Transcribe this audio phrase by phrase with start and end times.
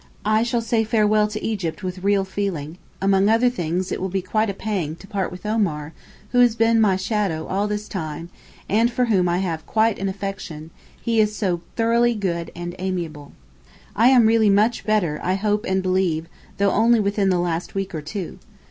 [0.25, 4.23] I shall say farewell to Egypt with real feeling; among other things, it will be
[4.23, 5.93] quite a pang to part with Omar
[6.31, 8.31] who has been my shadow all this time
[8.67, 13.33] and for whom I have quite an affection, he is so thoroughly good and amiable.
[13.95, 16.25] I am really much better I hope and believe,
[16.57, 18.39] though only within the last week or two.